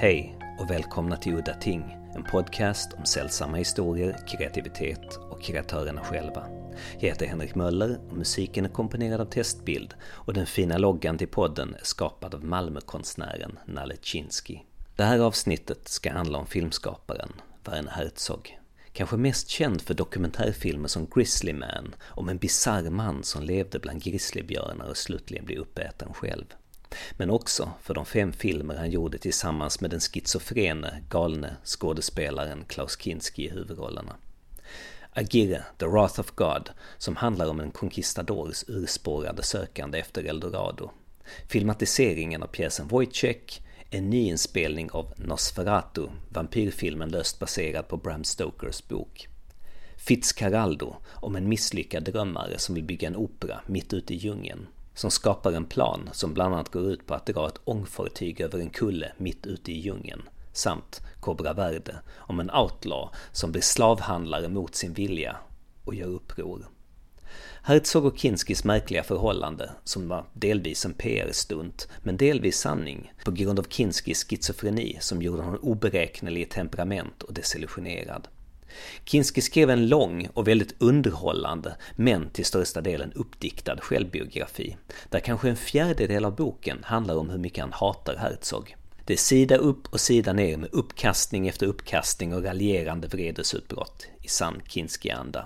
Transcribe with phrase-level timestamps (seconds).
[0.00, 6.46] Hej och välkomna till Udda Ting, en podcast om sällsamma historier, kreativitet och kreatörerna själva.
[6.98, 11.28] Jag heter Henrik Möller och musiken är komponerad av Testbild och den fina loggan till
[11.28, 14.58] podden är skapad av Malmökonstnären Nalle Chinsky.
[14.96, 17.32] Det här avsnittet ska handla om filmskaparen
[17.64, 18.58] Werner Herzog.
[18.92, 24.02] Kanske mest känd för dokumentärfilmer som Grizzly Man, om en bisarr man som levde bland
[24.02, 26.44] grizzlybjörnar och slutligen blev uppäten själv.
[27.12, 32.96] Men också för de fem filmer han gjorde tillsammans med den schizofrene, galne skådespelaren Klaus
[32.96, 34.16] Kinski i huvudrollerna.
[35.12, 40.90] Agirre, The Wrath of God, som handlar om en conquistadors urspårade sökande efter Eldorado.
[41.48, 43.60] Filmatiseringen av pjäsen Wojciech,
[43.90, 49.28] en nyinspelning av Nosferatu, vampyrfilmen löst baserad på Bram Stokers bok.
[49.96, 55.10] Fitzcarraldo, om en misslyckad drömmare som vill bygga en opera mitt ute i djungeln som
[55.10, 58.70] skapar en plan som bland annat går ut på att dra ett ångfartyg över en
[58.70, 64.74] kulle mitt ute i djungeln, samt Cobra Verde om en outlaw som blir slavhandlare mot
[64.74, 65.36] sin vilja
[65.84, 66.68] och gör uppror.
[67.62, 73.58] Herzog och Kinskis märkliga förhållande, som var delvis en PR-stunt, men delvis sanning, på grund
[73.58, 78.28] av Kinskis schizofreni som gjorde honom oberäknelig i temperament och desillusionerad.
[79.04, 84.76] Kinski skrev en lång och väldigt underhållande, men till största delen uppdiktad självbiografi,
[85.08, 88.76] där kanske en fjärdedel av boken handlar om hur mycket han hatar Herzog.
[89.04, 94.28] Det är sida upp och sida ner med uppkastning efter uppkastning och raljerande vredesutbrott i
[94.28, 95.44] sann Kinski-anda.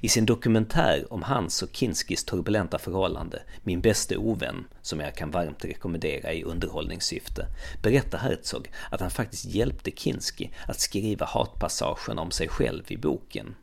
[0.00, 5.30] I sin dokumentär om hans och Kinskis turbulenta förhållande, Min bäste ovän, som jag kan
[5.30, 7.46] varmt rekommendera i underhållningssyfte,
[7.82, 13.54] berättar Herzog att han faktiskt hjälpte Kinski att skriva hatpassagen om sig själv i boken.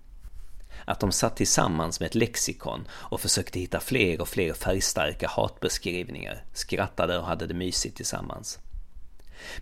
[0.86, 6.44] Att de satt tillsammans med ett lexikon och försökte hitta fler och fler färgstarka hatbeskrivningar,
[6.54, 8.60] skrattade och hade det mysigt tillsammans.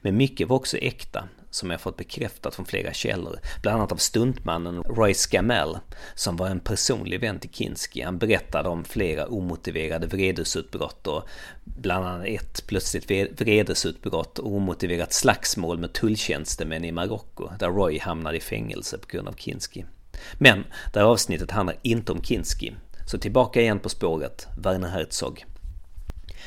[0.02, 3.96] Men mycket var också äkta, som jag fått bekräftat från flera källor, bland annat av
[3.96, 5.78] stuntmannen Roy Scamell,
[6.16, 8.02] som var en personlig vän till Kinski.
[8.02, 11.24] Han berättade om flera omotiverade vredesutbrott och
[11.64, 13.12] bland annat ett plötsligt
[13.42, 19.28] vredesutbrott och omotiverat slagsmål med tulltjänstemän i Marocko, där Roy hamnade i fängelse på grund
[19.28, 19.86] av Kinski.
[20.34, 20.64] Men
[20.94, 22.74] det här avsnittet handlar inte om Kinski,
[23.08, 25.46] så tillbaka igen på spåret, Werner Herzog.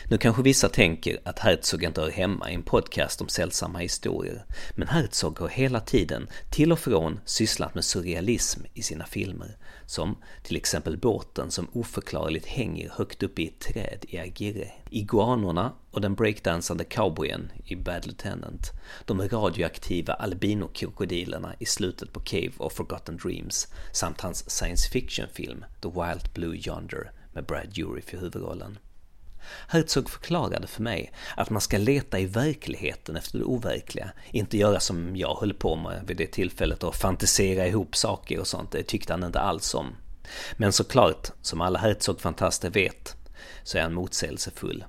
[0.09, 4.45] Nu kanske vissa tänker att Herzog inte hör hemma i en podcast om sällsamma historier,
[4.75, 9.57] men Herzog har hela tiden till och från sysslat med surrealism i sina filmer,
[9.87, 14.73] som till exempel båten som oförklarligt hänger högt uppe i ett träd i Aguirre.
[14.91, 18.73] iguanorna och den breakdansande cowboyen i Bad Lieutenant,
[19.05, 25.89] de radioaktiva albinokrokodilerna i slutet på Cave of Forgotten Dreams, samt hans science fiction-film The
[25.89, 28.79] Wild Blue Yonder med Brad Dourif i huvudrollen.
[29.69, 34.81] Herzog förklarade för mig att man ska leta i verkligheten efter det overkliga, inte göra
[34.81, 38.83] som jag höll på med vid det tillfället och fantisera ihop saker och sånt, det
[38.83, 39.97] tyckte han inte alls om.
[40.57, 43.17] Men såklart, som alla Herzog-fantaster vet,
[43.63, 44.85] så är han motsägelsefull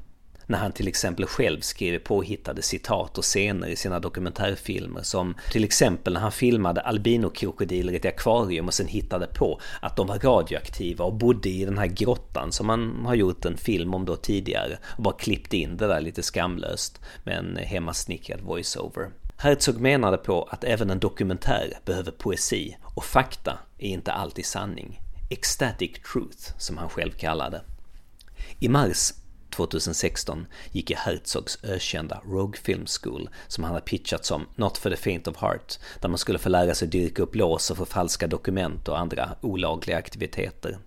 [0.47, 5.63] när han till exempel själv skriver påhittade citat och scener i sina dokumentärfilmer som till
[5.63, 10.19] exempel när han filmade albinokrokodiler i ett akvarium och sen hittade på att de var
[10.19, 14.15] radioaktiva och bodde i den här grottan som man har gjort en film om då
[14.15, 19.09] tidigare och bara klippt in det där lite skamlöst med en hemmasnickrad voiceover.
[19.37, 25.01] Herzog menade på att även en dokumentär behöver poesi och fakta är inte alltid sanning.
[25.29, 27.61] Ecstatic truth, som han själv kallade.
[28.59, 29.13] I mars
[29.49, 34.89] 2016 gick i Herzogs ökända Rogue Film School som han har pitchat som Not for
[34.89, 38.27] the faint of heart, där man skulle få lära sig dyrka upp lås och förfalska
[38.27, 40.77] dokument och andra olagliga aktiviteter.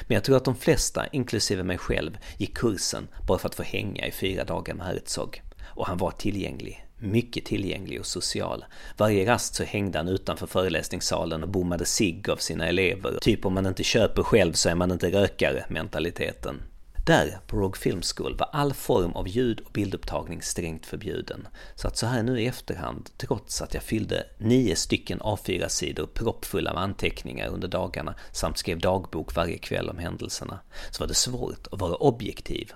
[0.00, 3.62] Men jag tror att de flesta, inklusive mig själv, gick kursen bara för att få
[3.62, 5.42] hänga i fyra dagar med Herzog.
[5.64, 8.64] Och han var tillgänglig, mycket tillgänglig och social.
[8.96, 13.18] Varje rast så hängde han utanför föreläsningssalen och bommade sig av sina elever.
[13.20, 16.62] Typ om man inte köper själv så är man inte rökare mentaliteten.
[17.04, 21.48] Där, på Rogue Film School, var all form av ljud och bildupptagning strängt förbjuden.
[21.74, 26.72] Så att så här nu i efterhand, trots att jag fyllde nio stycken A4-sidor proppfulla
[26.72, 30.60] med anteckningar under dagarna samt skrev dagbok varje kväll om händelserna,
[30.90, 32.72] så var det svårt att vara objektiv.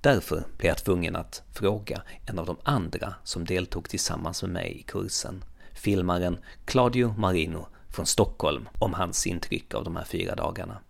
[0.00, 4.78] Därför blev jag tvungen att fråga en av de andra som deltog tillsammans med mig
[4.78, 5.44] i kursen,
[5.74, 10.80] filmaren Claudio Marino från Stockholm, om hans intryck av de här fyra dagarna.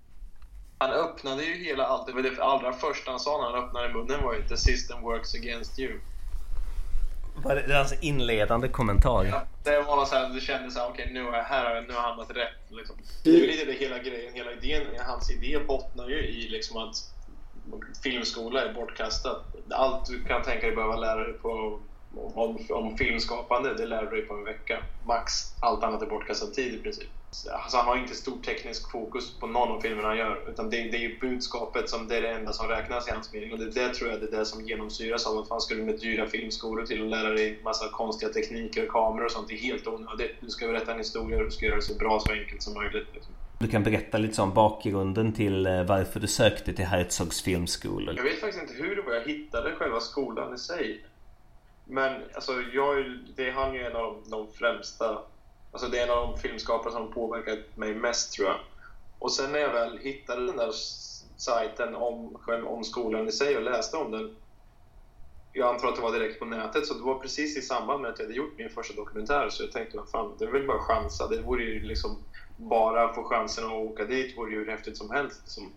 [0.83, 2.07] Han öppnade ju hela allt.
[2.07, 5.03] Det, var det allra första han sa när han öppnade munnen var ju “The system
[5.03, 6.01] works against you”.
[7.37, 9.25] Var det alltså inledande kommentar?
[9.25, 11.93] Ja, det var så här, det kändes såhär, okej okay, nu, här har jag, nu
[11.93, 12.59] har jag hamnat rätt.
[12.69, 12.97] Liksom.
[13.23, 16.77] Det är ju lite det hela grejen, hela idén, hans idé bottnar ju i liksom
[16.77, 16.97] att
[18.03, 19.45] filmskola är bortkastat.
[19.71, 21.81] Allt du kan tänka dig behöva lära dig på
[22.15, 24.79] om, om filmskapande, det lär du dig på en vecka.
[25.07, 25.33] Max.
[25.61, 27.09] Allt annat är bortkastad tid i princip.
[27.53, 30.49] Alltså han har inte stor teknisk fokus på någon av filmerna han gör.
[30.49, 33.33] Utan det, det är ju budskapet som det är det enda som räknas i hans
[33.33, 33.53] mening.
[33.53, 35.83] Och det, det tror jag det är det som genomsyras av att fan ska du
[35.83, 39.49] med dyra filmskolor till och lära dig massa konstiga tekniker, kameror och sånt.
[39.49, 40.37] Det är helt onödigt.
[40.41, 42.75] Du ska berätta en historia och du ska göra det så bra, så enkelt som
[42.75, 43.09] möjligt.
[43.15, 43.35] Liksom.
[43.59, 48.15] Du kan berätta lite om bakgrunden till eh, varför du sökte till Herzogs filmskolor.
[48.17, 51.05] Jag vet faktiskt inte hur det var jag hittade själva skolan i sig.
[51.91, 55.23] Men alltså, jag, det är han ju en av de främsta
[55.73, 58.59] Alltså det är en av de filmskapare som påverkat mig mest tror jag.
[59.19, 60.71] Och sen när jag väl hittade den där
[61.37, 64.31] sajten om, om skolan i sig och läste om den.
[65.53, 68.11] Jag antar att det var direkt på nätet, så det var precis i samband med
[68.11, 69.49] att jag hade gjort min första dokumentär.
[69.49, 71.27] Så jag tänkte, fan, det är väl bara chansa.
[71.27, 72.19] Det vore ju liksom
[72.57, 75.41] bara få chansen att åka dit vore ju hur häftigt som helst.
[75.45, 75.73] Liksom,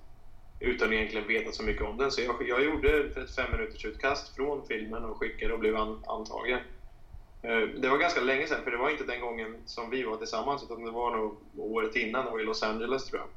[0.63, 2.11] utan egentligen veta så mycket om den.
[2.11, 6.03] Så jag, jag gjorde ett fem minuters utkast från filmen och skickade och blev an,
[6.07, 6.59] antagen.
[7.41, 10.17] Eh, det var ganska länge sedan, för det var inte den gången som vi var
[10.17, 13.29] tillsammans, utan det var nog året innan, det var i Los Angeles tror jag.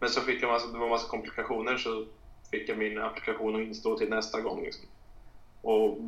[0.00, 2.06] Men så fick jag massa, det var massa komplikationer, så
[2.50, 4.62] fick jag min applikation att instå till nästa gång.
[4.62, 4.84] Liksom.
[5.62, 5.98] Och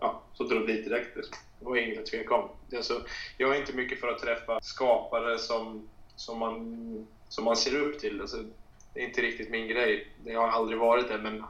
[0.00, 1.16] ja, så drog dit direkt.
[1.16, 1.36] Liksom.
[1.58, 2.48] Det var inget tvekan om.
[2.76, 3.02] Alltså,
[3.38, 7.98] jag är inte mycket för att träffa skapare som, som, man, som man ser upp
[7.98, 8.20] till.
[8.20, 8.44] Alltså,
[8.94, 10.08] det är inte riktigt min grej.
[10.24, 11.44] Det har aldrig varit det, men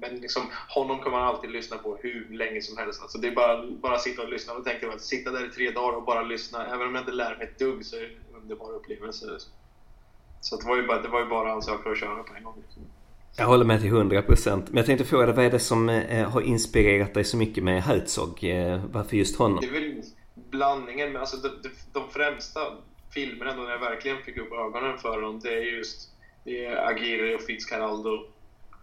[0.00, 3.02] men liksom, honom kan man alltid lyssna på hur länge som helst.
[3.02, 4.52] Alltså det är bara, bara sitta och lyssna.
[4.52, 6.66] Och tänka att sitta där i tre dagar och bara lyssna.
[6.66, 9.26] Även om jag inte lär mig ett dugg så är det en underbar upplevelse.
[10.40, 12.64] Så det var ju bara, det var ju bara ansöka och köra på en gång.
[13.36, 14.68] Jag håller med till 100 procent.
[14.68, 17.64] Men jag tänkte fråga dig, vad är det som eh, har inspirerat dig så mycket
[17.64, 18.44] med Herzog?
[18.44, 19.58] Eh, varför just honom?
[19.60, 20.02] Det är väl
[20.34, 22.60] blandningen med, alltså de, de, de främsta
[23.14, 26.10] filmerna då när jag verkligen fick upp ögonen för dem, det är just
[26.44, 28.26] det är Aguirre och Fitzcarraldo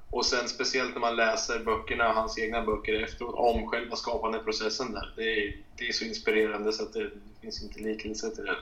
[0.09, 5.13] och sen speciellt när man läser böckerna, hans egna böcker efteråt, om själva skapandeprocessen där.
[5.15, 8.55] Det är, det är så inspirerande så att det, det finns inte liknelse till det.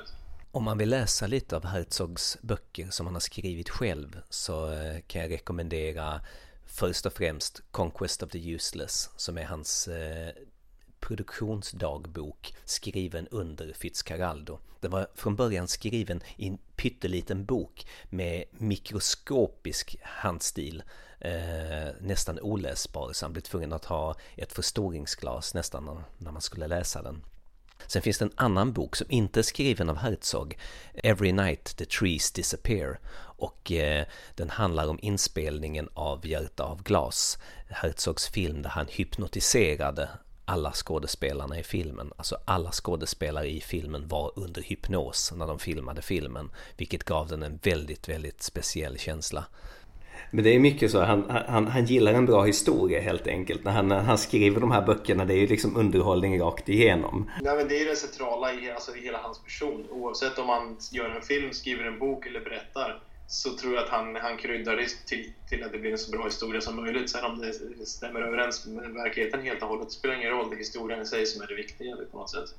[0.52, 5.02] Om man vill läsa lite av Herzogs böcker som han har skrivit själv så eh,
[5.08, 6.22] kan jag rekommendera
[6.66, 10.30] först och främst Conquest of the Useless som är hans eh,
[11.00, 14.60] produktionsdagbok skriven under Fitzcarraldo.
[14.80, 20.84] Den var från början skriven i en pytteliten bok med mikroskopisk handstil
[21.20, 26.68] eh, nästan oläsbar så han blev tvungen att ha ett förstoringsglas nästan när man skulle
[26.68, 27.24] läsa den.
[27.88, 30.58] Sen finns det en annan bok som inte är skriven av Herzog,
[30.94, 33.00] Every Night the Trees Disappear.
[33.38, 34.06] Och eh,
[34.36, 37.38] den handlar om inspelningen av Hjärta av glas,
[37.68, 40.10] Herzogs film där han hypnotiserade
[40.46, 42.14] alla skådespelarna i filmen.
[42.18, 46.50] Alltså alla skådespelare i filmen var under hypnos när de filmade filmen.
[46.78, 49.46] Vilket gav den en väldigt, väldigt speciell känsla.
[50.32, 53.64] Men det är mycket så, han, han, han gillar en bra historia helt enkelt.
[53.64, 57.32] När han, han skriver de här böckerna, det är ju liksom underhållning rakt igenom.
[57.42, 59.88] Nej, men det är det centrala i, alltså, i hela hans person.
[59.92, 63.90] Oavsett om han gör en film, skriver en bok eller berättar så tror jag att
[63.90, 67.10] han, han kryddar det till, till att det blir en så bra historia som möjligt.
[67.10, 70.50] Sen om det stämmer överens med verkligheten helt och hållet spelar ingen roll.
[70.50, 72.50] Det är historien i sig som är det viktiga på något sätt.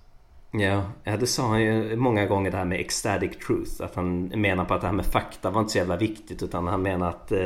[0.51, 3.83] Ja, ja, det sa han ju många gånger det här med ecstatic truth.
[3.83, 6.67] Att han menar på att det här med fakta var inte så jävla viktigt utan
[6.67, 7.39] han menar att eh,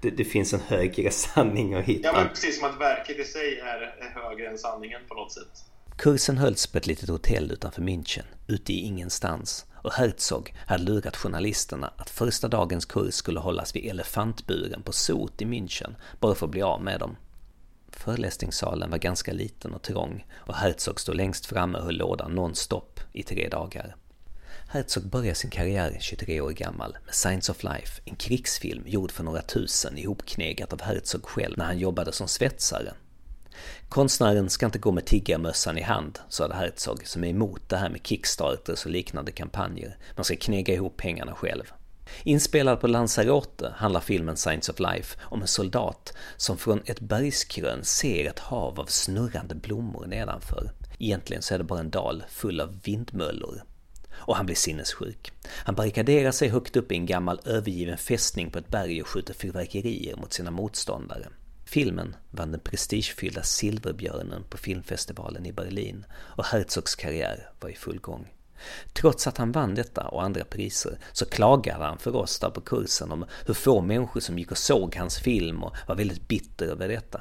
[0.00, 2.08] det, det, finns en högre sanning att hitta.
[2.08, 5.64] Ja, men precis som att verket i sig är högre än sanningen på något sätt.
[5.96, 9.66] Kursen hölls på ett litet hotell utanför München, ute i ingenstans.
[9.84, 15.42] Och Herzog hade lurat journalisterna att första dagens kurs skulle hållas vid elefantburen på Sot
[15.42, 17.16] i München, bara för att bli av med dem.
[17.90, 23.00] Föreläsningssalen var ganska liten och trång och Herzog stod längst framme och höll lådan nonstop
[23.12, 23.96] i tre dagar.
[24.68, 29.24] Herzog började sin karriär 23 år gammal med Science of Life, en krigsfilm gjord för
[29.24, 32.92] några tusen ihopknegat av Herzog själv när han jobbade som svetsare.
[33.88, 37.90] Konstnären ska inte gå med tiggarmössan i hand, sade Herzog som är emot det här
[37.90, 39.96] med Kickstarters och liknande kampanjer.
[40.16, 41.72] Man ska knega ihop pengarna själv.
[42.22, 47.84] Inspelad på Lanzarote handlar filmen Signs of Life om en soldat som från ett bergskrön
[47.84, 50.70] ser ett hav av snurrande blommor nedanför.
[50.98, 53.62] Egentligen så är det bara en dal full av vindmöllor.
[54.16, 55.32] Och han blir sinnessjuk.
[55.48, 59.34] Han barrikaderar sig högt upp i en gammal övergiven fästning på ett berg och skjuter
[59.34, 61.28] fyrverkerier mot sina motståndare.
[61.64, 68.00] Filmen vann den prestigefyllda Silverbjörnen på filmfestivalen i Berlin och Herzogs karriär var i full
[68.00, 68.34] gång.
[68.92, 72.60] Trots att han vann detta och andra priser så klagade han för oss där på
[72.60, 76.66] kursen om hur få människor som gick och såg hans film och var väldigt bitter
[76.66, 77.20] över detta.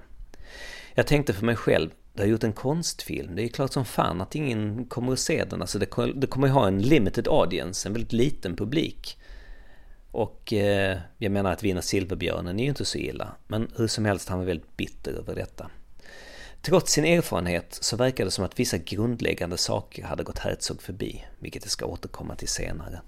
[0.94, 4.22] Jag tänkte för mig själv, du har gjort en konstfilm, det är klart som fan
[4.22, 5.62] att ingen kommer att se den.
[5.62, 9.18] Alltså det, det kommer ju ha en limited audience, en väldigt liten publik.
[10.14, 13.36] Och eh, jag menar att vinna Silverbjörnen är ju inte så illa.
[13.48, 15.70] Men hur som helst, han var väldigt bitter över detta.
[16.62, 21.26] Trots sin erfarenhet så verkar det som att vissa grundläggande saker hade gått Herzog förbi,
[21.40, 23.02] vilket jag ska återkomma till senare.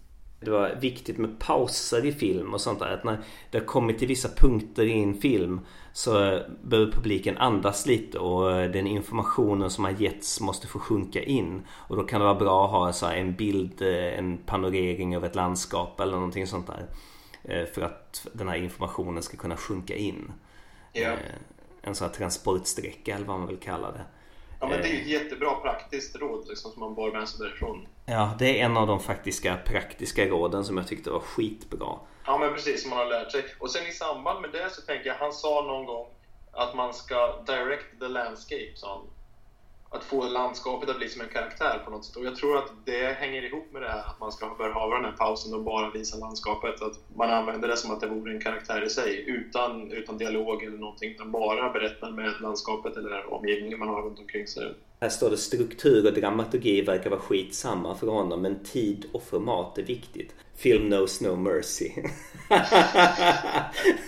[0.46, 2.94] Det var viktigt med pauser i film och sånt där.
[2.94, 3.18] Att när
[3.52, 5.60] det har kommit till vissa punkter i en film
[5.94, 11.62] så behöver publiken andas lite och den informationen som har getts måste få sjunka in.
[11.70, 15.36] Och då kan det vara bra att ha så en bild, en panorering över ett
[15.36, 16.88] landskap eller någonting sånt där.
[17.44, 20.32] Eh, för att den här informationen ska kunna sjunka in.
[20.94, 21.14] Ja.
[21.82, 24.06] En sån här transportsträcka eller vad man vill kalla det.
[24.60, 27.48] Ja, men det är ju ett jättebra praktiskt råd liksom, som man bar med sig
[27.48, 27.88] därifrån.
[28.06, 32.00] Ja, det är en av de faktiska praktiska råden som jag tyckte var skitbra.
[32.26, 33.46] Ja, men precis, som man har lärt sig.
[33.60, 36.08] Och sen i samband med det så tänker jag, han sa någon gång
[36.52, 39.08] att man ska direct the landscape, sa han
[39.96, 42.16] att få landskapet att bli som en karaktär på något sätt.
[42.16, 44.96] Och jag tror att det hänger ihop med det här att man ska börja ha
[44.96, 46.82] den här pausen och bara visa landskapet.
[46.82, 50.64] Att man använder det som att det vore en karaktär i sig, utan, utan dialog
[50.64, 51.12] eller någonting.
[51.12, 54.74] Utan bara berättar med landskapet eller omgivningen man har runt omkring sig.
[55.02, 59.78] Här står det struktur och dramaturgi verkar vara skitsamma för honom men tid och format
[59.78, 60.36] är viktigt.
[60.56, 61.92] Film knows no mercy.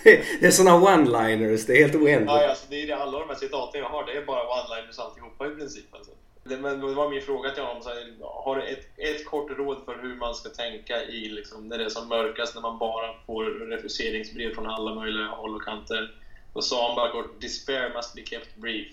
[0.04, 2.32] det är såna one-liners, det är helt oändligt.
[2.32, 5.02] Ja, alltså, det är det alla de här citaten jag har, det är bara one-liners
[5.02, 5.96] alltihopa i princip.
[5.96, 6.12] Alltså.
[6.44, 9.52] Det, men det var min fråga till honom, så här, har du ett, ett kort
[9.52, 12.78] råd för hur man ska tänka i liksom, när det är som mörkast, när man
[12.78, 16.16] bara får refuseringsbrev från alla möjliga håll och kanter?
[16.54, 18.88] Då sa han bara kort, despair must be kept brief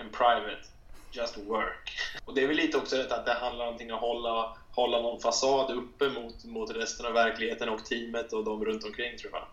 [0.00, 0.62] and private
[1.12, 2.00] just work.
[2.24, 5.20] Och det är väl lite också detta att det handlar om att hålla, hålla någon
[5.20, 9.48] fasad uppe mot, mot resten av verkligheten och teamet och de runt omkring tror jag.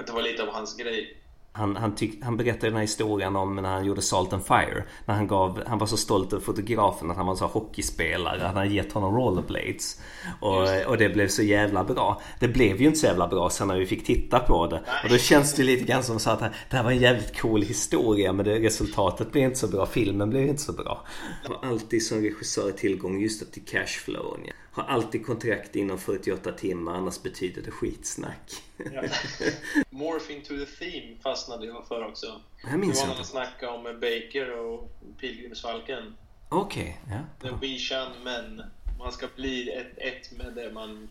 [0.00, 1.19] Att det var lite av hans grej.
[1.52, 4.84] Han, han, tyck, han berättade den här historien om när han gjorde Salt and Fire.
[5.04, 8.42] När han, gav, han var så stolt över fotografen att han var så hockeyspelare.
[8.46, 10.00] Han hade gett honom rollerblades.
[10.40, 10.86] Och, det.
[10.86, 12.20] och det blev så jävla bra.
[12.40, 14.80] Det blev ju inte så jävla bra sen när vi fick titta på det.
[15.04, 17.62] Och då känns det lite grann som så att det här var en jävligt cool
[17.62, 19.86] historia men det, resultatet blev inte så bra.
[19.86, 21.06] Filmen blev inte så bra.
[21.42, 24.40] Han har alltid som regissör tillgång just till cashflowen.
[24.46, 24.52] Ja.
[24.80, 28.62] Har alltid kontrakt inom 48 timmar annars betyder det skitsnack.
[28.76, 29.02] Ja.
[29.90, 32.40] Morphing to the theme fastnade jag för också.
[32.70, 36.14] Jag minns det var när de snackade om Baker och Pilgrimsfalken.
[36.48, 37.48] Okej, okay, ja.
[37.48, 38.62] The Bishan men
[38.98, 41.08] man ska bli ett, ett med det man,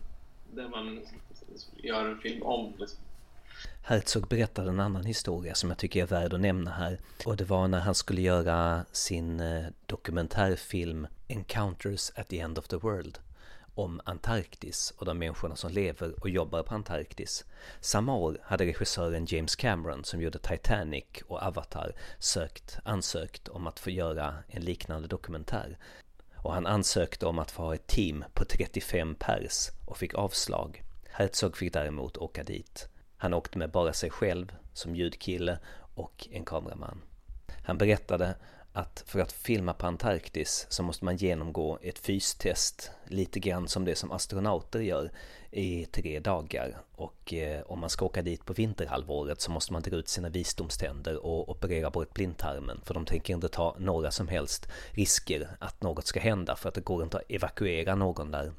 [0.52, 1.00] det man
[1.76, 2.74] gör en film om.
[2.78, 2.98] Liksom.
[3.82, 6.98] Herzog berättade en annan historia som jag tycker är värd att nämna här.
[7.24, 12.68] Och det var när han skulle göra sin eh, dokumentärfilm Encounters at the End of
[12.68, 13.18] the World
[13.80, 17.44] om Antarktis och de människorna som lever och jobbar på Antarktis.
[17.80, 23.78] Samma år hade regissören James Cameron som gjorde Titanic och Avatar sökt, ansökt om att
[23.78, 25.78] få göra en liknande dokumentär.
[26.34, 30.82] Och han ansökte om att få ha ett team på 35 pers och fick avslag.
[31.04, 32.88] Herzog fick däremot åka dit.
[33.16, 35.58] Han åkte med bara sig själv som ljudkille
[35.94, 37.00] och en kameraman.
[37.64, 38.34] Han berättade
[38.72, 43.84] att för att filma på Antarktis så måste man genomgå ett fystest lite grann som
[43.84, 45.10] det som astronauter gör
[45.50, 46.76] i tre dagar.
[46.92, 50.28] Och eh, om man ska åka dit på vinterhalvåret så måste man dra ut sina
[50.28, 55.82] visdomständer och operera bort blindtarmen för de tänker inte ta några som helst risker att
[55.82, 58.52] något ska hända för att det går inte att evakuera någon där.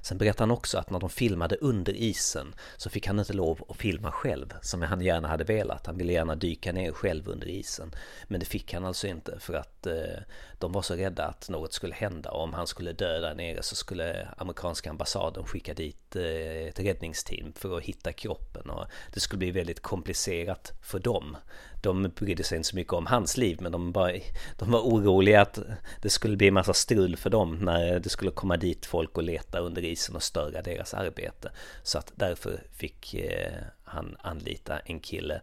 [0.00, 3.64] Sen berättade han också att när de filmade under isen så fick han inte lov
[3.68, 5.86] att filma själv som han gärna hade velat.
[5.86, 7.94] Han ville gärna dyka ner själv under isen.
[8.28, 10.22] Men det fick han alltså inte för att eh,
[10.58, 12.30] de var så rädda att något skulle hända.
[12.30, 16.80] Och om han skulle dö där nere så skulle amerikanska ambassaden skicka dit eh, ett
[16.80, 18.70] räddningsteam för att hitta kroppen.
[18.70, 21.36] Och det skulle bli väldigt komplicerat för dem
[21.84, 24.12] de brydde sig inte så mycket om hans liv men de, bara,
[24.58, 25.58] de var oroliga att
[26.02, 29.22] det skulle bli en massa strul för dem när det skulle komma dit folk och
[29.22, 31.50] leta under isen och störa deras arbete.
[31.82, 33.52] Så att därför fick eh,
[33.84, 35.40] han anlita en kille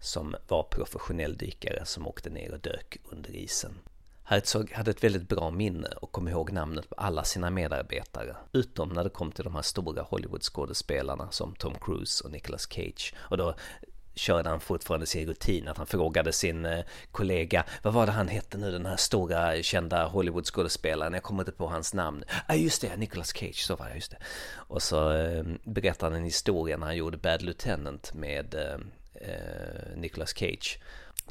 [0.00, 3.72] som var professionell dykare som åkte ner och dök under isen.
[4.24, 8.36] Herzog hade ett väldigt bra minne och kom ihåg namnet på alla sina medarbetare.
[8.52, 13.14] Utom när det kom till de här stora Hollywood-skådespelarna som Tom Cruise och Nicolas Cage.
[13.18, 13.54] Och då
[14.14, 18.28] körde han fortfarande sin rutin att han frågade sin eh, kollega, vad var det han
[18.28, 22.24] hette nu den här stora kända Hollywood-skådespelaren, jag kommer inte på hans namn.
[22.28, 24.18] Ja ah, just det, Nicolas Cage, så var det, just det.
[24.54, 28.78] Och så eh, berättade han en historia när han gjorde Bad Lieutenant med eh,
[29.28, 30.78] eh Nicolas Cage.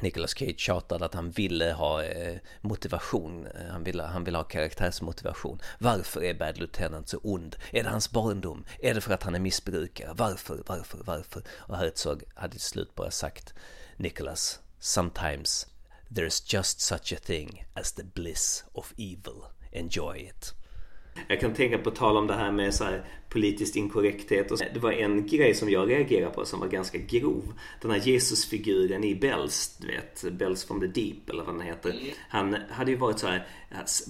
[0.02, 4.44] Nicolas Cage tjatade att han ville ha eh, motivation, eh, han ville, han ville ha
[4.44, 5.60] karaktärsmotivation.
[5.80, 7.56] Varför är Bad Lieutenant så ond?
[7.72, 8.66] Är det hans barndom?
[8.80, 10.14] Är det för att han är missbrukare?
[10.14, 11.44] Varför, varför, varför?
[11.50, 13.54] Och Herzog hade till slut bara sagt
[13.98, 15.68] Nicholas, sometimes
[16.10, 19.44] there's just such a thing as the bliss of evil.
[19.72, 20.61] Enjoy it.
[21.28, 24.52] Jag kan tänka på tal om det här med så här politiskt inkorrekthet.
[24.52, 24.66] Och så.
[24.74, 27.54] Det var en grej som jag reagerade på som var ganska grov.
[27.82, 31.90] Den här Jesusfiguren i Bells, du vet, Bells from the Deep eller vad den heter.
[31.90, 32.04] Mm.
[32.30, 33.48] Han hade ju varit så här,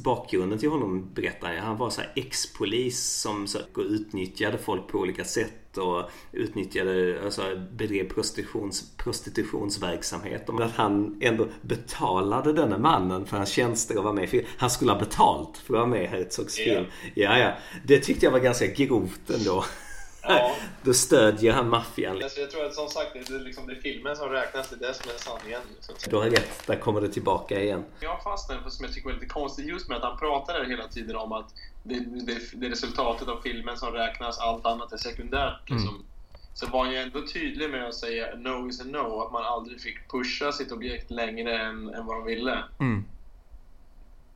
[0.04, 4.88] bakgrunden till honom berättar jag, han var så här ex-polis som så här, utnyttjade folk
[4.88, 10.50] på olika sätt och utnyttjade, alltså bedrev prostitutions, prostitutionsverksamhet.
[10.50, 14.46] Och att han ändå betalade denna mannen för hans tjänster att vara med i film.
[14.58, 16.86] Han skulle ha betalt för att vara med i Herzogs film.
[17.14, 17.54] Ja, ja.
[17.86, 19.64] Det tyckte jag var ganska grovt ändå.
[20.24, 20.56] Ja.
[20.84, 22.24] Då stödjer han maffian.
[22.24, 24.70] Alltså, jag tror att som sagt, det är, liksom, det är filmen som räknas.
[24.70, 25.62] Det är det som är sanningen.
[26.10, 27.84] Du har rätt, där kommer det tillbaka igen.
[28.00, 30.88] Jag fastnade för som jag tycker var lite konstigt just med att han pratar hela
[30.88, 34.98] tiden om att det, det, det är resultatet av filmen som räknas, allt annat är
[34.98, 35.70] sekundärt.
[35.70, 35.82] Mm.
[35.82, 36.06] Liksom.
[36.54, 39.44] Så var han ju ändå tydlig med att säga no is a no, att man
[39.44, 42.64] aldrig fick pusha sitt objekt längre än, än vad de ville.
[42.80, 43.06] Mm.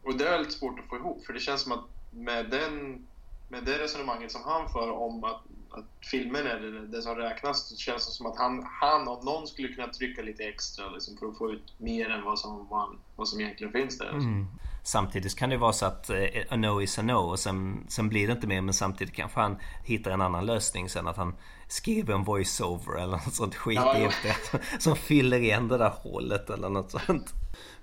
[0.03, 3.05] Och det är lite svårt att få ihop, för det känns som att med, den,
[3.49, 7.67] med det resonemanget som han för om att, att filmen är det, det som räknas,
[7.69, 11.17] så känns det som att han, han om någon skulle kunna trycka lite extra liksom,
[11.17, 14.09] för att få ut mer än vad som, vad, vad som egentligen finns där.
[14.09, 14.47] Mm.
[14.83, 16.17] Samtidigt kan det vara så att eh,
[16.49, 19.39] a no is a no och sen, sen blir det inte mer men samtidigt kanske
[19.39, 21.35] han hittar en annan lösning sen att han
[21.67, 24.07] skriver en voice-over eller något sånt skit ja, ja.
[24.07, 27.33] efter som fyller igen det där hålet eller något sånt.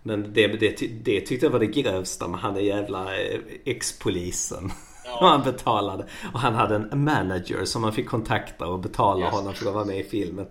[0.02, 4.72] Men det, det, det tyckte jag var det grövsta med han är jävla eh, ex-polisen.
[5.20, 5.28] Ja.
[5.28, 6.06] han betalade.
[6.32, 9.34] Och han hade en manager som man fick kontakta och betala yes.
[9.34, 10.46] honom för att vara med i filmen.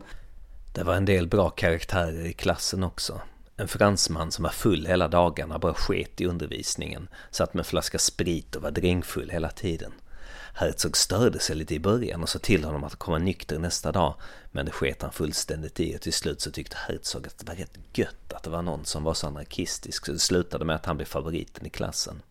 [0.73, 3.21] Det var en del bra karaktärer i klassen också.
[3.57, 7.07] En fransman som var full hela dagarna, bara sket i undervisningen.
[7.31, 9.91] Satt med en flaska sprit och var drängfull hela tiden.
[10.53, 14.13] Herzog störde sig lite i början och sa till honom att komma nykter nästa dag.
[14.51, 17.55] Men det sket han fullständigt i och till slut så tyckte Herzog att det var
[17.55, 20.85] rätt gött att det var någon som var så anarkistisk så det slutade med att
[20.85, 22.21] han blev favoriten i klassen.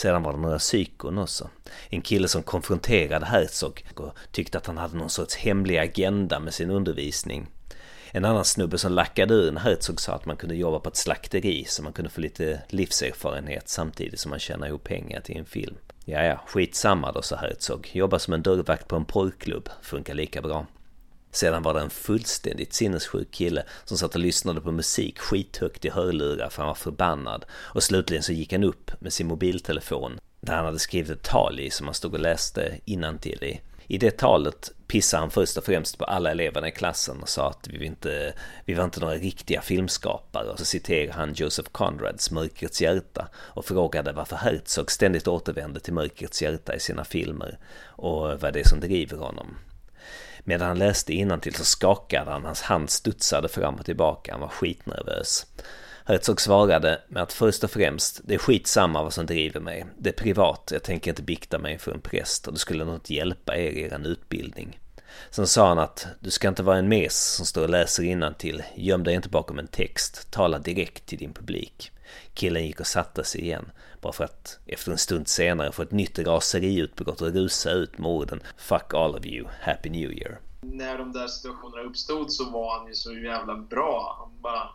[0.00, 1.50] Sedan var det några psykon också.
[1.88, 6.54] En kille som konfronterade Herzog och tyckte att han hade någon sorts hemlig agenda med
[6.54, 7.46] sin undervisning.
[8.10, 10.96] En annan snubbe som lackade ur när Herzog sa att man kunde jobba på ett
[10.96, 15.44] slakteri så man kunde få lite livserfarenhet samtidigt som man tjänar ihop pengar till en
[15.44, 15.76] film.
[16.04, 17.90] Ja, ja, skitsamma då, sa Herzog.
[17.92, 20.66] Jobba som en dörrvakt på en porrklubb funkar lika bra.
[21.30, 25.90] Sedan var det en fullständigt sinnessjuk kille som satt och lyssnade på musik skithögt i
[25.90, 27.44] hörlurar för han var förbannad.
[27.52, 31.60] Och slutligen så gick han upp med sin mobiltelefon där han hade skrivit ett tal
[31.60, 33.60] i som han stod och läste innantill i.
[33.86, 37.50] I det talet pissade han först och främst på alla eleverna i klassen och sa
[37.50, 38.32] att vi var inte,
[38.64, 40.50] vi var inte några riktiga filmskapare.
[40.50, 45.92] Och så citerade han Joseph Conrads Mörkrets hjärta och frågade varför Herzog ständigt återvände till
[45.92, 49.56] Mörkrets hjärta i sina filmer och vad det är som driver honom.
[50.44, 54.48] Medan han läste till så skakade han, hans hand studsade fram och tillbaka, han var
[54.48, 55.46] skitnervös.
[56.04, 59.86] Herzog svarade med att först och främst, det är skitsamma vad som driver mig.
[59.98, 62.94] Det är privat, jag tänker inte bikta mig för en präst och det skulle nog
[62.94, 64.78] inte hjälpa er i er utbildning.
[65.30, 68.02] Sen sa han att du ska inte vara en mes som står och läser
[68.34, 68.62] till.
[68.76, 70.30] Göm dig inte bakom en text.
[70.30, 71.92] Tala direkt till din publik.
[72.34, 73.70] Killen gick och satte sig igen.
[74.00, 78.10] Bara för att efter en stund senare få ett nytt raseriutbrott och rusa ut med
[78.10, 80.38] orden Fuck all of you, Happy New Year.
[80.60, 84.16] När de där situationerna uppstod så var han ju så jävla bra.
[84.18, 84.68] Han bara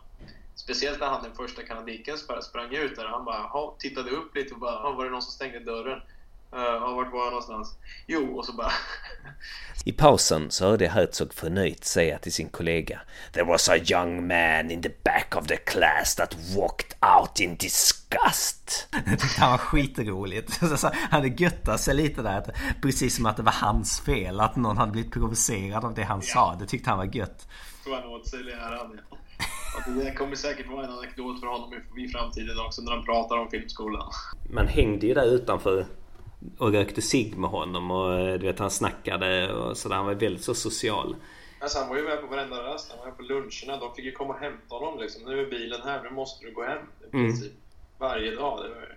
[0.56, 3.04] Speciellt när han den första kanadiken sprang ut där.
[3.04, 6.00] Han bara tittade upp lite och bara var det någon som stängde dörren?
[6.56, 7.78] Uh, vart var jag någonstans?
[8.06, 8.72] Jo, och så bara...
[9.84, 13.00] I pausen så hörde Herzog förnöjt säga till sin kollega
[13.32, 17.56] There was a young man in the back of the class that walked out in
[17.56, 18.88] disgust.
[19.06, 20.60] Det tyckte han var skitroligt.
[20.82, 22.54] Han hade göttat sig lite där.
[22.82, 24.40] Precis som att det var hans fel.
[24.40, 26.32] Att någon hade blivit provocerad av det han ja.
[26.34, 26.56] sa.
[26.60, 27.48] Det tyckte han var gött.
[27.84, 29.16] Tog han åt sig läran, ja.
[30.04, 33.50] Det kommer säkert vara en anekdot för honom i framtiden också när han pratar om
[33.50, 34.12] filmskolan.
[34.50, 35.86] Man hängde ju där utanför
[36.58, 39.96] och rökte cigg med honom och du vet han snackade och sådär.
[39.96, 41.16] Han var väldigt så social.
[41.60, 42.90] Alltså, han var ju med på varenda rast.
[42.90, 43.80] Han var med på luncherna.
[43.80, 45.22] De fick ju komma och hämta honom liksom.
[45.24, 46.78] Nu är bilen här, nu måste du gå hem.
[47.12, 47.26] I mm.
[47.26, 47.52] princip.
[47.98, 48.64] Varje dag.
[48.64, 48.96] Det var...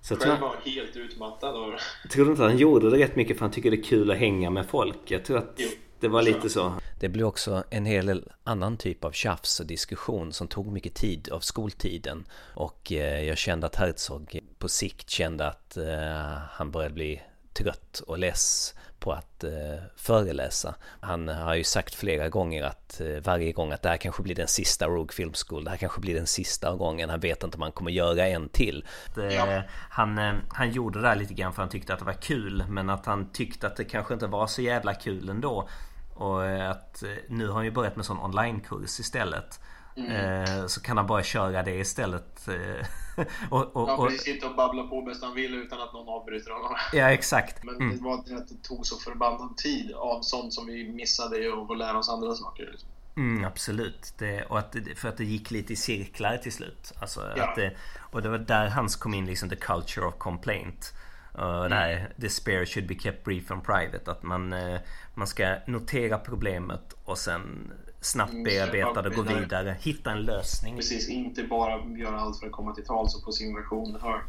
[0.00, 1.54] Så Själv var han helt utmattad.
[1.54, 1.72] Och...
[2.10, 4.10] Tror du inte att han gjorde det rätt mycket för han tycker det är kul
[4.10, 4.98] att hänga med folk?
[5.06, 5.68] Jag tror att jo.
[6.00, 6.72] Det var lite så.
[6.98, 10.94] Det blev också en hel del annan typ av tjafs och diskussion som tog mycket
[10.94, 12.24] tid av skoltiden.
[12.54, 18.02] Och eh, jag kände att Herzog på sikt kände att eh, han började bli trött
[18.06, 19.50] och less på att eh,
[19.96, 20.74] föreläsa.
[21.00, 24.34] Han har ju sagt flera gånger att eh, varje gång att det här kanske blir
[24.34, 25.64] den sista Rogue Film School.
[25.64, 27.10] Det här kanske blir den sista gången.
[27.10, 28.84] Han vet inte om han kommer göra en till.
[29.16, 29.62] Ja.
[29.90, 32.64] Han, eh, han gjorde det här lite grann för han tyckte att det var kul.
[32.68, 35.68] Men att han tyckte att det kanske inte var så jävla kul ändå.
[36.16, 39.60] Och eh, att eh, nu har han ju börjat med sån onlinekurs istället.
[39.96, 40.68] Mm.
[40.68, 42.48] Så kan han bara köra det istället.
[43.50, 46.76] och, och, ja, sitta och babbla på bäst han vill utan att någon avbryter honom.
[46.92, 47.64] Ja, exakt.
[47.64, 47.96] Men mm.
[47.96, 51.78] det var att det tog så förbannad tid av sånt som vi missade och att
[51.78, 52.68] lära oss andra saker.
[52.70, 52.88] Liksom.
[53.16, 54.14] Mm, absolut.
[54.18, 56.92] Det, och att, för att det gick lite i cirklar till slut.
[57.00, 57.44] Alltså, ja.
[57.44, 60.92] att det, och det var där hans kom in, liksom the culture of complaint.
[61.38, 61.68] Uh.
[61.68, 64.10] Det här despair should be kept brief and private.
[64.10, 64.78] Att man, uh,
[65.14, 70.76] man ska notera problemet och sen snabbt mm, bearbeta det, gå vidare, hitta en lösning.
[70.76, 74.20] Precis, inte bara göra allt för att komma till tals och få sin version hörd.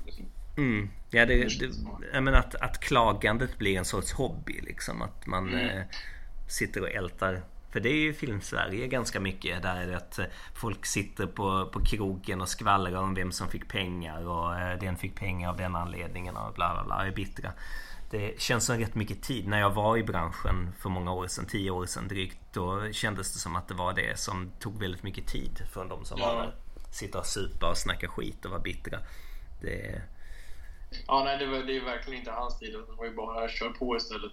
[0.58, 0.90] Mm.
[1.10, 1.70] Ja, det, det,
[2.14, 5.02] jag menar att, att klagandet blir en sorts hobby liksom.
[5.02, 5.78] Att man mm.
[5.78, 5.84] eh,
[6.48, 9.62] sitter och ältar för det är ju Filmsverige ganska mycket.
[9.62, 13.48] Där är det att eh, folk sitter på, på krogen och skvallrar om vem som
[13.48, 17.08] fick pengar och eh, den fick pengar av den anledningen och bla bla bla.
[17.08, 17.52] Är bittra.
[18.10, 19.48] Det känns som rätt mycket tid.
[19.48, 22.38] När jag var i branschen för många år sedan, tio år sedan drygt.
[22.54, 26.06] Då kändes det som att det var det som tog väldigt mycket tid från de
[26.06, 26.34] som ja.
[26.34, 26.56] var där.
[26.92, 29.00] Sitta och supa och snacka skit och vara bittra.
[29.62, 30.02] Det,
[31.08, 32.74] Ja, nej, det, var, det är verkligen inte hans tid.
[32.74, 34.32] Det var ju bara kör på istället.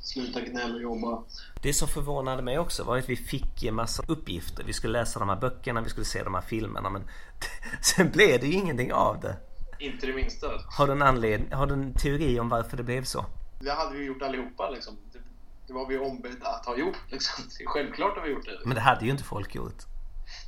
[0.00, 1.22] Sluta gnälla och jobba.
[1.62, 4.64] Det som förvånade mig också var att vi fick en massa uppgifter.
[4.64, 6.90] Vi skulle läsa de här böckerna, vi skulle se de här filmerna.
[6.90, 7.02] Men
[7.82, 9.36] sen blev det ju ingenting av det.
[9.78, 10.46] Inte det minsta.
[10.78, 13.24] Har du en anledning, har du en teori om varför det blev så?
[13.60, 14.96] Det hade vi gjort allihopa liksom.
[15.12, 15.18] Det,
[15.66, 17.44] det var vi ombedda att ha gjort liksom.
[17.66, 18.58] Självklart har vi gjort det.
[18.64, 19.82] Men det hade ju inte folk gjort.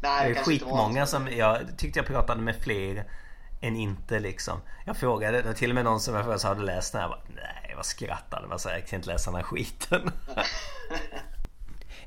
[0.03, 3.05] Nej, det är skitmånga som, jag tyckte jag pratade med fler
[3.63, 4.61] än inte liksom.
[4.85, 7.09] Jag frågade, det var till och med någon som jag först hade läst den här.
[7.09, 8.47] Jag bara, Nej, vad skrattade.
[8.47, 10.11] Vad säger jag kan inte läsa den här skiten.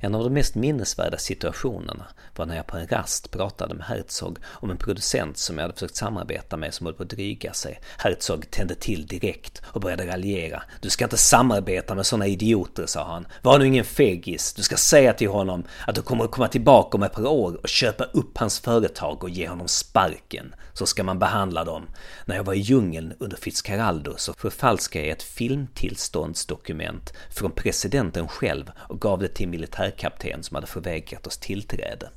[0.06, 4.38] En av de mest minnesvärda situationerna var när jag på en rast pratade med Herzog
[4.46, 7.80] om en producent som jag hade försökt samarbeta med som höll på att dryga sig.
[7.98, 10.64] Herzog tände till direkt och började raljera.
[10.82, 13.28] Du ska inte samarbeta med sådana idioter, sa han.
[13.42, 14.54] Var nu ingen fegis.
[14.54, 17.60] Du ska säga till honom att du kommer att komma tillbaka om ett par år
[17.62, 20.56] och köpa upp hans företag och ge honom sparken.
[20.74, 21.88] Så ska man behandla dem.
[22.26, 28.72] När jag var i djungeln under Fitzcarraldo så förfalskade jag ett filmtillståndsdokument från presidenten själv
[28.78, 32.10] och gav det till militär kapten som hade förvägrat oss tillträde.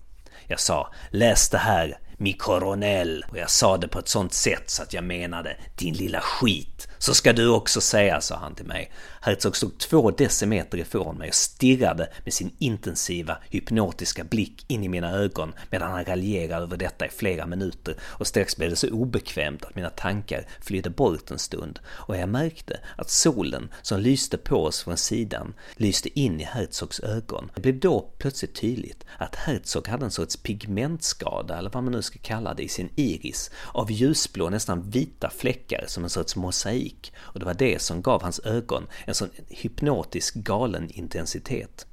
[0.47, 4.71] Jag sa “Läs det här, mi coronel” och jag sa det på ett sånt sätt
[4.71, 6.88] så att jag menade “din lilla skit”.
[6.99, 8.93] Så ska du också säga, sa han till mig.
[9.21, 14.89] Herzog stod två decimeter ifrån mig och stirrade med sin intensiva, hypnotiska blick in i
[14.89, 18.91] mina ögon medan han raljerade över detta i flera minuter och strax blev det så
[18.91, 24.39] obekvämt att mina tankar flydde bort en stund och jag märkte att solen som lyste
[24.39, 27.51] på oss från sidan lyste in i Herzogs ögon.
[27.55, 32.03] Det blev då plötsligt tydligt att Herzog hade en sorts pigmentskada, eller vad man nu
[32.03, 36.88] ska kalla det, i sin iris av ljusblå, nästan vita fläckar som en sorts mosaik
[37.19, 41.87] och det var det som gav hans ögon en sån hypnotisk galen intensitet.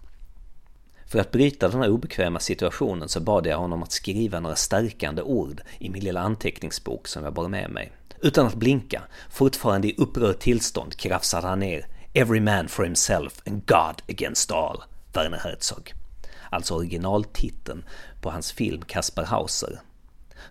[1.08, 5.22] För att bryta den här obekväma situationen så bad jag honom att skriva några stärkande
[5.22, 7.92] ord i min lilla anteckningsbok som jag bar med mig.
[8.22, 13.66] Utan att blinka, fortfarande i upprört tillstånd, krafsade han ner “Every man for himself and
[13.66, 15.94] God against all” Werner Herzog.
[16.50, 17.86] Alltså originaltiteln
[18.22, 19.80] på hans film Kaspar Hauser.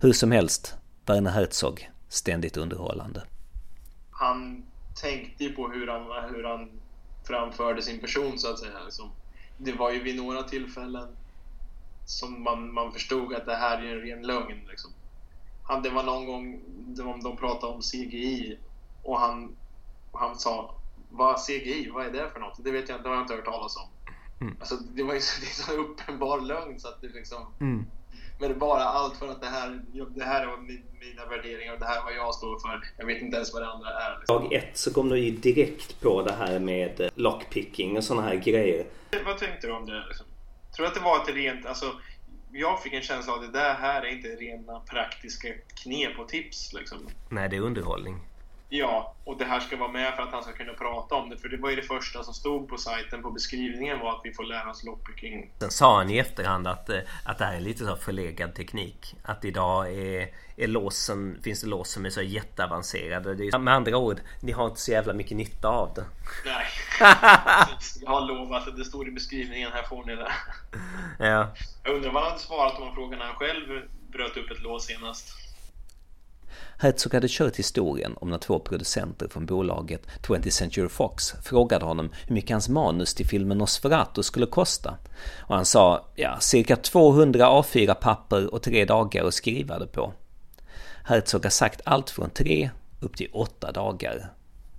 [0.01, 0.75] Hur som helst,
[1.07, 3.23] Werner Herzog, ständigt underhållande.
[4.15, 4.65] Han
[5.03, 6.71] tänkte ju på hur han, hur han
[7.25, 8.85] framförde sin person så att säga.
[8.85, 9.11] Liksom.
[9.57, 11.17] Det var ju vid några tillfällen
[12.07, 14.67] som man, man förstod att det här är en ren lögn.
[14.69, 14.91] Liksom.
[15.63, 16.61] Han, det var någon gång
[16.97, 18.59] de, de pratade om CGI
[19.03, 19.57] och han,
[20.13, 20.75] han sa
[21.11, 22.65] vad CGI, vad är det för något?
[22.65, 23.89] Det vet jag inte, det har jag inte hört talas om.
[24.41, 24.57] Mm.
[24.61, 27.47] Alltså, det var ju så, det är så uppenbar lögn så att det liksom...
[27.61, 27.87] Mm.
[28.39, 29.81] Men bara allt för att det här,
[30.15, 32.81] det här är mina värderingar och det här är vad jag står för.
[32.97, 34.19] Jag vet inte ens vad det andra är.
[34.19, 34.43] Liksom.
[34.43, 38.35] Dag ett så kom du ju direkt på det här med lockpicking och sådana här
[38.35, 38.87] grejer.
[39.25, 40.05] Vad tänkte du om det?
[40.09, 40.27] Liksom?
[40.77, 41.93] Tror du att det var ett rent, alltså
[42.53, 45.49] jag fick en känsla av att det där här är inte rena praktiska
[45.83, 46.99] knep och tips liksom.
[47.29, 48.21] Nej, det är underhållning.
[48.69, 51.39] Ja, och det här ska vara med för att han ska kunna prata om det.
[51.39, 54.33] För det var ju det första som stod på sajten på beskrivningen var att vi
[54.33, 55.51] får lära oss lockpicking.
[55.59, 59.15] Sen sa han i efterhand att, eh, att det här är lite så förlegad teknik.
[59.23, 63.35] Att idag är, är låsen, finns det lås som är så jätteavancerade.
[63.35, 66.05] Det är, med andra ord, ni har inte så jävla mycket nytta av det.
[66.45, 66.67] Nej.
[68.01, 70.33] jag har lovat, det står i beskrivningen, här får ni det.
[71.19, 71.49] Ja.
[71.83, 74.87] Jag undrar vad han hade svarat om frågan när han själv bröt upp ett lås
[74.87, 75.45] senast.
[76.79, 82.11] Herzog hade kört historien om när två producenter från bolaget 20th Century Fox frågade honom
[82.27, 84.99] hur mycket hans manus till filmen Nosferatu skulle kosta.
[85.41, 90.13] Och han sa, ja, cirka 200 A4-papper och tre dagar att skriva det på.
[91.05, 94.33] Herzog har sagt allt från tre upp till åtta dagar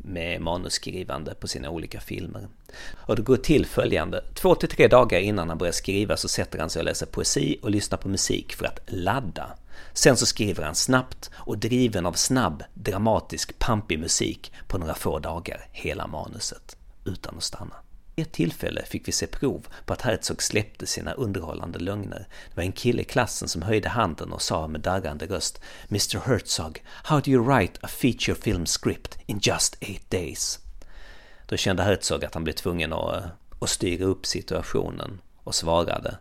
[0.05, 2.47] med manusskrivande på sina olika filmer.
[2.95, 4.23] Och det går till följande.
[4.33, 7.59] Två till tre dagar innan han börjar skriva så sätter han sig och läser poesi
[7.61, 9.49] och lyssnar på musik för att ladda.
[9.93, 15.19] Sen så skriver han snabbt och driven av snabb, dramatisk, pampig musik på några få
[15.19, 17.84] dagar hela manuset, utan att stanna.
[18.15, 22.27] Vid ett tillfälle fick vi se prov på att Herzog släppte sina underhållande lögner.
[22.49, 26.19] Det var en kille i klassen som höjde handen och sa med darrande röst Mr
[26.27, 30.59] Herzog, how do you write a feature film script in just eight days?
[31.45, 36.17] Då kände Herzog att han blev tvungen att, eh, att styra upp situationen och svarade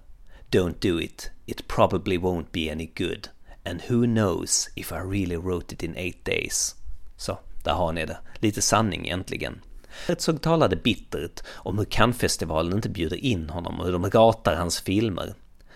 [0.51, 3.29] Don't do it, it probably won't be any good.
[3.65, 6.75] And who knows if I really wrote it in eight days.
[7.17, 8.19] Så, där har ni det.
[8.39, 9.61] Lite sanning äntligen.
[10.07, 14.81] Herzog talade bittert om hur Cannesfestivalen inte bjuder in honom och hur de ratar hans
[14.81, 15.35] filmer.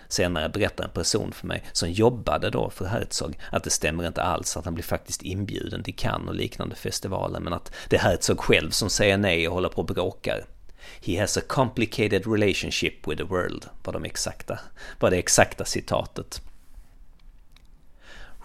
[0.09, 4.23] Senare berättar en person för mig som jobbade då för Herzog att det stämmer inte
[4.23, 8.01] alls att han blir faktiskt inbjuden till Cannes och liknande festivaler men att det är
[8.01, 10.45] Herzog själv som säger nej och håller på och bråkar.
[11.01, 14.59] He has a complicated relationship with the world var, de exakta,
[15.01, 16.43] var det exakta citatet.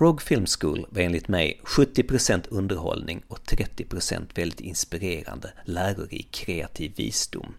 [0.04, 7.54] Rogue Film School var enligt mig 70% underhållning och 30% väldigt inspirerande, lärorik, kreativ visdom.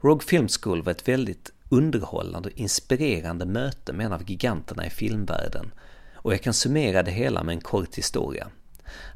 [0.00, 4.90] Rogue Film School var ett väldigt underhållande och inspirerande möte med en av giganterna i
[4.90, 5.70] filmvärlden
[6.14, 8.48] och jag kan summera det hela med en kort historia.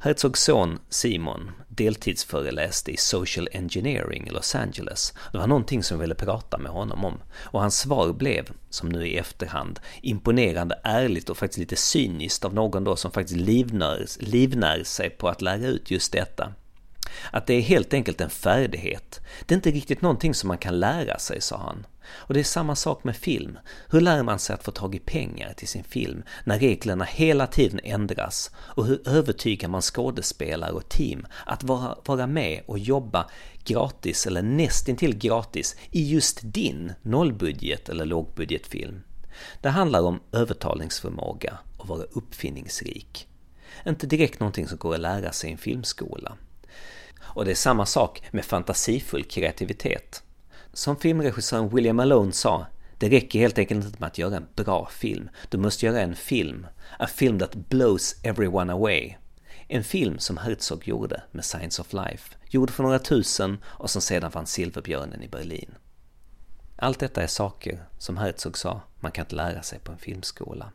[0.00, 5.14] Herzogs son Simon deltidsföreläste i social engineering i Los Angeles.
[5.32, 7.22] Det var någonting som jag ville prata med honom om.
[7.34, 12.54] Och hans svar blev, som nu i efterhand, imponerande ärligt och faktiskt lite cyniskt av
[12.54, 16.52] någon då som faktiskt livnär, livnär sig på att lära ut just detta.
[17.30, 19.20] Att det är helt enkelt en färdighet.
[19.46, 21.86] Det är inte riktigt någonting som man kan lära sig, sa han.
[22.10, 23.58] Och det är samma sak med film.
[23.88, 27.46] Hur lär man sig att få tag i pengar till sin film när reglerna hela
[27.46, 28.50] tiden ändras?
[28.56, 33.30] Och hur övertygar man skådespelare och team att vara, vara med och jobba
[33.64, 39.02] gratis eller nästintill gratis i just din nollbudget eller lågbudgetfilm?
[39.60, 43.28] Det handlar om övertalningsförmåga och vara uppfinningsrik.
[43.86, 46.36] Inte direkt någonting som går att lära sig i en filmskola.
[47.22, 50.22] Och det är samma sak med fantasifull kreativitet.
[50.72, 52.66] Som filmregissören William Malone sa,
[52.98, 55.28] det räcker helt enkelt inte med att göra en bra film.
[55.48, 56.66] Du måste göra en film.
[56.98, 59.14] A film that blows everyone away.
[59.68, 62.36] En film som Herzog gjorde med Science of Life.
[62.48, 65.74] Gjord för några tusen och som sedan vann Silverbjörnen i Berlin.
[66.76, 70.72] Allt detta är saker, som Herzog sa, man kan inte lära sig på en filmskola.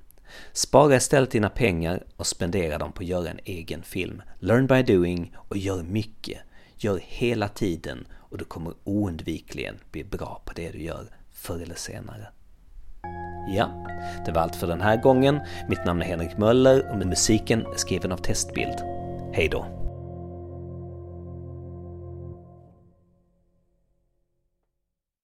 [0.54, 4.22] Spara istället dina pengar och spendera dem på att göra en egen film.
[4.40, 6.40] Learn by doing och gör mycket.
[6.76, 11.76] Gör hela tiden och du kommer oundvikligen bli bra på det du gör förr eller
[11.76, 12.28] senare.
[13.50, 13.88] Ja,
[14.26, 15.40] det var allt för den här gången.
[15.70, 18.78] Mitt namn är Henrik Möller och musiken är skriven av Testbild.
[19.34, 19.77] Hej då!